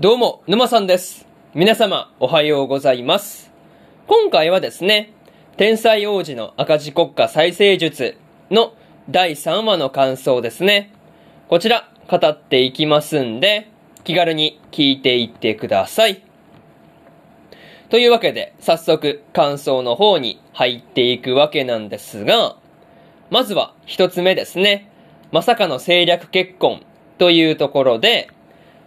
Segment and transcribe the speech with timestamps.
[0.00, 1.26] どうも、沼さんです。
[1.52, 3.52] 皆様、おはようございます。
[4.06, 5.12] 今回はですね、
[5.58, 8.16] 天才王子の赤字国家再生術
[8.50, 8.72] の
[9.10, 10.90] 第3話の感想ですね。
[11.48, 13.68] こちら、語っていきますんで、
[14.02, 16.22] 気軽に聞いていってください。
[17.90, 22.56] というわけで、早速、感想の方に入っていくわけなんですが、
[23.28, 24.90] まずは一つ目ですね。
[25.30, 26.86] まさかの政略結婚
[27.18, 28.30] というところで、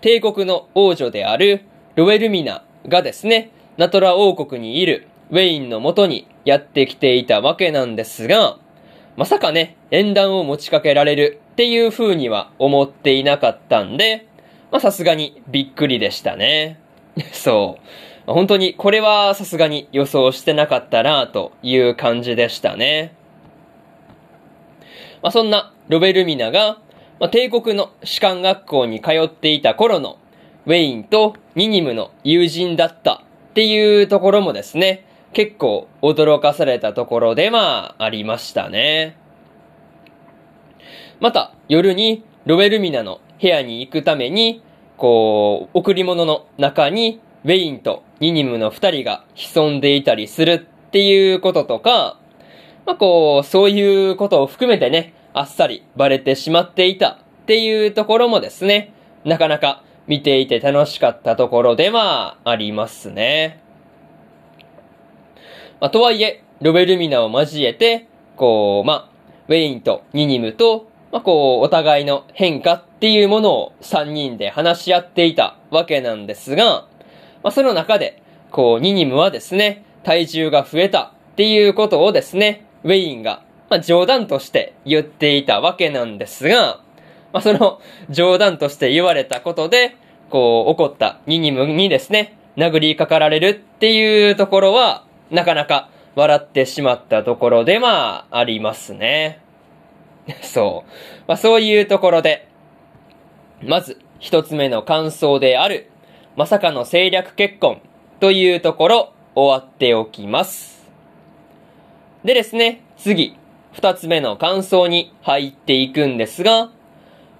[0.00, 1.62] 帝国の王女である
[1.96, 8.58] ロエルミナがですね、ナトラ王国にいるウェインの元にやってきていたわけなんですが、
[9.16, 14.28] まさかね、縁談を持ちかけられるっていう風には思っていなかったんで、
[14.70, 16.78] まさすがにびっくりでしたね。
[17.32, 17.78] そ
[18.26, 18.32] う。
[18.32, 23.14] 本当にこれはさすがに予想してなかったなという感じでしたね。
[25.22, 26.78] まあそんなロベルミナが、
[27.20, 30.18] まあ、帝国の士官学校に通っていた頃の
[30.66, 39.16] ウェインとニニムの友人だったっていうところもですね、結構驚かされたところでまあありましたね。
[41.20, 44.62] また夜にロベルミナの部屋に行くために、
[44.96, 50.52] こう、贈り物の中にウェインとニニムの二人が潜んでいたりする
[50.86, 52.18] っていうこととか、
[52.86, 58.92] まあこう、そういうことを含めてね、あっさりバレてしまっていたっていうところもですね、
[59.24, 63.62] なかなか見ていて楽しかったところではありますね。
[65.80, 69.10] まあ、とはいえ、ロベルミナを交えて、こう、まあ、
[69.48, 76.86] ウェインとニニムと、まあ、こう、お互いの変化っていうものを3人で話し合っていたわけなんですが、
[77.42, 86.80] まあ、その中で、こう、ニニムはですね、体重が増えたっていうことをですね、ウェインが、まあ、冗談として言っていたわけなんですが、
[87.32, 89.96] まあ、その冗談として言われたことで、
[90.30, 99.40] こう、怒ったニニムにですね、殴りかかられるっていうところは、なかなか笑ってしまったところで、まあ、ありますね。
[100.42, 100.90] そう。
[101.26, 102.48] まあ、そういうところで、
[103.62, 105.90] まず、一つ目の感想である、
[106.36, 107.80] まさかの政略結婚
[108.20, 110.88] というところ、終わっておきます。
[112.24, 113.36] でですね、次、
[113.72, 116.70] 二つ目の感想に入っていくんですが、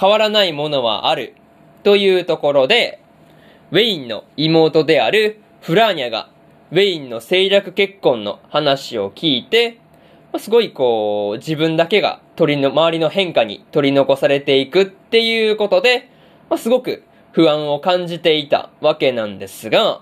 [0.00, 1.34] 変わらないものはある
[1.82, 3.00] というところで、
[3.70, 6.28] ウェインの妹であるフラーニャが
[6.72, 9.78] ウェインの政略結婚の話を聞いて、
[10.38, 16.08] すごいこう、自分だけが取りの、周りの変化に取り残されていくっていうことで、
[16.56, 17.02] すごく
[17.32, 20.00] 不安を感じていたわけなんですが、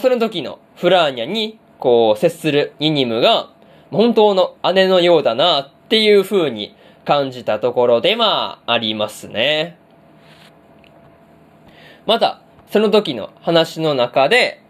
[0.00, 3.50] その時のフラーニャにこう接するニニムが、
[3.94, 6.74] 本当の姉のようだなっていう風に
[7.04, 9.78] 感じたところでまありますね。
[12.06, 14.60] また、その時の話の中で、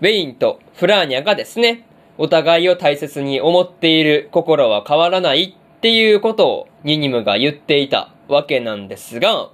[0.00, 1.86] ウェインとフラーニャがですね、
[2.18, 9.50] お互いを大切に思っている心は変わらないっていうことをニニムが言っていたわけなんですが、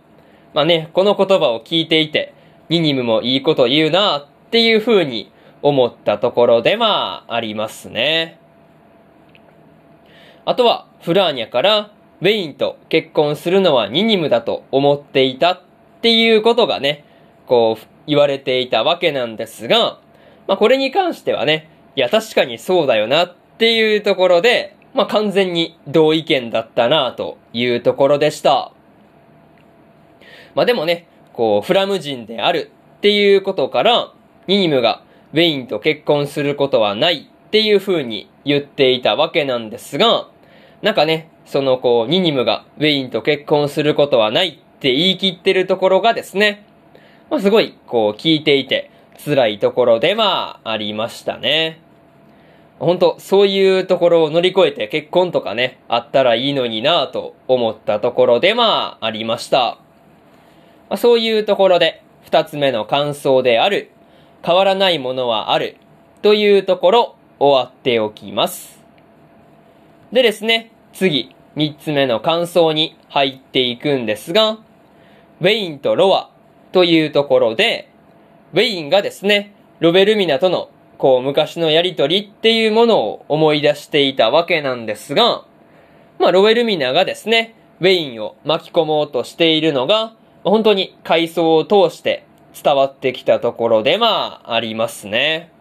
[0.54, 2.34] まあね、この言葉を聞いていて、
[2.68, 5.30] ニニムもいいこと言うなっていう風に
[5.62, 8.40] 思ったところでまあありますね。
[10.48, 11.90] あとは、フラーニャから、
[12.22, 15.60] ウェインと結婚するのはニニムだと思っていたっ
[16.00, 17.04] ていうことがね、
[17.46, 20.00] こう、言われていたわけなんですが、
[20.46, 28.72] まあこれに関してはね、いや確かにそうだよなっていうところで、まあ完全に同意見だったなというところでした。
[30.54, 34.14] まあでもね、こう、フラム人であるっていうことから、
[34.46, 35.02] ニニムが
[35.34, 40.28] ウェインと結婚することはないっていう風に言っていたわけなんですが、
[40.82, 46.64] なんかね、そのこう、ニニムがウェインと結婚することはないって言い切ってるところがですね、
[47.30, 48.90] まあすごいこう聞いていて
[49.24, 51.80] 辛いところでまありましたね。
[52.78, 59.78] 本当そういうところを乗り越えて結婚とかね、あったらいいのになぁと思ったところでまあありました。
[60.88, 63.90] まあ、そういうところで二つ目の感想である、
[64.44, 65.76] 変わらないものはある
[66.22, 68.77] というところ終わっておきます。
[70.12, 74.58] でですね、次、三つ目の感想に入っていくんですが、
[75.40, 76.30] ウェインとロア
[76.72, 77.90] というところで、
[78.54, 85.44] ウェインがですね、ロベルミナとのこう昔のやりとりっていうものを思い出していたわけなんですが、
[86.18, 92.24] まあロベルミナがですね、ウェインを巻き込もうとしているのが、本当に回想を通して
[92.60, 95.52] 伝わってきたところでまあありますね。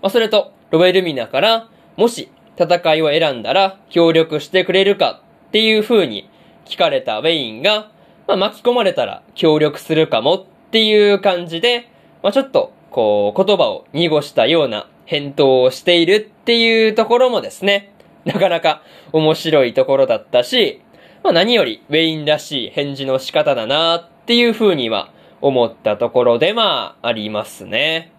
[0.00, 1.68] まあそれと、ロベルミナから、
[1.98, 6.30] もし戦いを選んだら協力してくれるかっていう風に
[6.64, 7.90] 聞かれたウェインが、
[8.28, 11.90] まあ、巻き込まれたら協力するかもっていう感じで、
[12.22, 17.92] まあ、ちょっと、こう、言葉を濁したような返答をしているっていうところもですね、
[18.24, 20.82] なかなか面白いところだったし、
[21.24, 25.10] まあ、何よりウェインらしい返事の仕方だなっていう風には
[25.40, 28.12] 思ったところでまあありますね。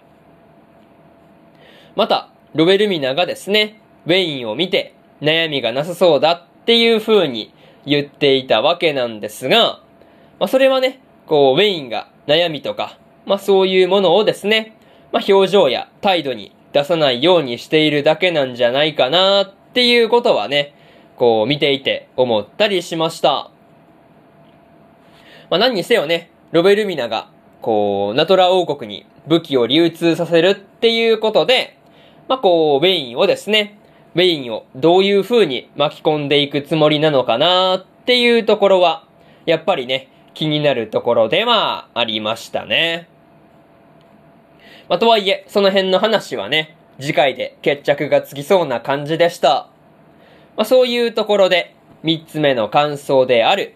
[1.96, 7.54] また、ロベルミナがですね、ウェインを見て悩みがなさそうだっていう風に
[7.86, 9.82] 言っていたわけなんですが、
[10.40, 14.76] まあそれはね、こう、ウェインが悩みとか、まあそういうものをですね、
[15.12, 20.74] まあ表情や態度に出さないようにしているだけなんじゃないかなっていうことはね、
[21.18, 23.52] こう見ていて思ったりしました。
[25.50, 27.30] まあ何にせよね、ロベルミナが、
[27.62, 31.79] こう、ナトラ王国に武器を流通させるっていうことで、
[32.30, 33.80] まあこう、ウェインをですね、
[34.14, 39.04] ウェインをどういう風に巻き込んでいくつもりなのかなっていうところは、
[39.48, 43.10] やっぱりね、気になるところではありましたね。
[44.88, 49.68] まあとはいえ、その辺の話はね、次回で決着がつきそうな感じでした。
[50.56, 51.74] まあ、そういうところで、
[52.04, 53.74] 三つ目の感想である、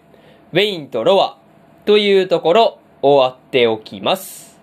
[0.52, 1.38] ウェインとロア
[1.86, 4.60] というところ、終わっておきます。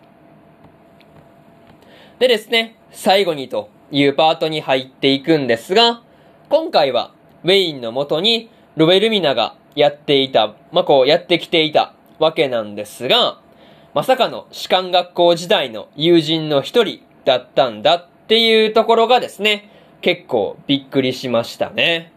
[2.20, 6.02] でですね、最後にというパートに入っていくんですが、
[6.50, 13.40] 今回は、ウェインのもとに、ロベルミナがやっていた、まあ、こうやってきていたわけなんですが、
[13.94, 19.70] まさかの士官学校時代の友人の一人だったんだっていうところがですね、
[20.02, 22.12] 結構びっくりしましたね。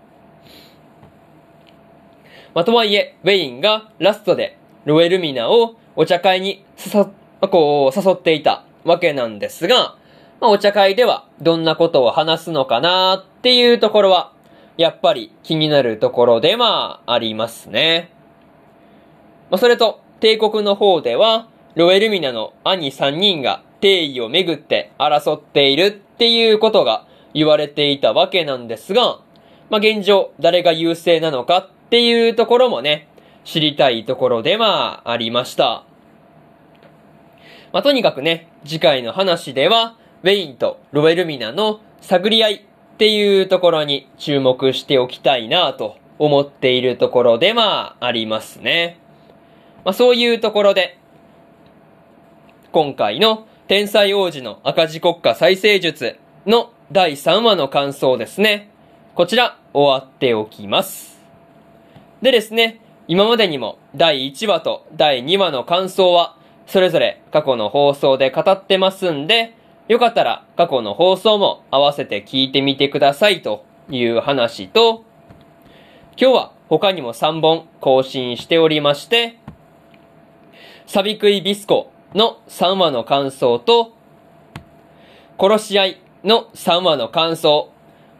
[2.54, 7.06] まあ、とはいえ、ウェインがラストでロエルミナをお茶会に誘、
[7.48, 9.96] こう、誘っていたわけなんですが、
[10.44, 14.30] まあ、お茶会ではどんなことを話すのかなっていうところは、
[14.76, 18.12] やっぱり気になるところではありますね。
[19.50, 29.20] まあ、それと、帝国の方では、ロエルミナの兄3人が定位をめぐって争っているっていうことが言われていたわけなんですが、
[29.70, 33.08] まあ、現状誰が優勢なのかっていうところもね、
[33.46, 35.84] 知りたいところではありました。
[37.72, 42.60] まあ、とにかくね、次回の話では、ウェインとロエルミナの探り合いっ
[42.96, 48.98] ていうところに注目しておきたいなと思っているところではありますね。
[49.84, 50.98] まあ、そういうところで、
[52.72, 56.16] 今回の天才王子の赤字国家再生術
[56.46, 58.70] の第3話の感想ですね。
[59.14, 61.20] こちら、終わっておきます。
[62.22, 69.54] でですね、今までにも第1話と第2話の感想は、それぞれ過去の放送で語ってますんで、
[69.86, 75.04] よかったら過去の放送も合わせて聞いてみてくださいという話と、
[76.18, 79.38] 今日は他にも3本更新しておりまして、
[80.86, 83.92] サビクイビスコの3話の感想と、
[85.38, 87.70] 殺し合いの3話の感想、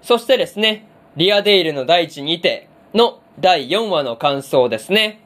[0.03, 0.87] そしてですね、
[1.17, 5.21] リアデイルの大地にての第4話の感想ですね。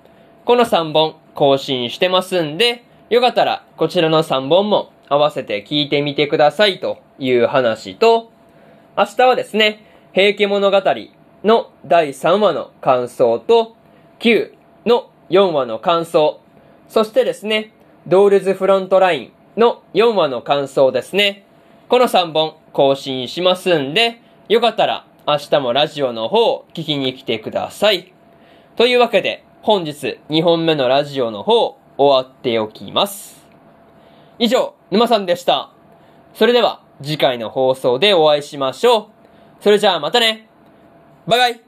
[0.44, 8.30] この3本更新してますんで、よかったらこちらの3本も合わせて聞いてみてくださいという話と、
[8.96, 10.82] 明日はですね、平家物語
[11.44, 13.76] の第3話の感想と、
[14.20, 14.52] 9
[14.86, 16.40] の4話の感想、
[16.88, 17.72] そしてですね、
[18.06, 21.44] ドールズフロントラインの4話の感想ですね。
[21.88, 28.12] この3本更新しますんで、よかったら明日もラジオの方聞きに来てください。
[28.76, 33.44] というわけで、本日2本目のラジオの方終わっておきます。
[34.38, 35.70] 以上、沼さんでした。
[36.34, 39.06] それでは次回の放送でお会いしましょう。
[39.60, 40.48] それじゃあまたね。
[41.26, 41.67] バイバイ